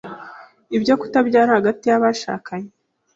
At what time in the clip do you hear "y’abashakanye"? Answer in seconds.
1.87-2.71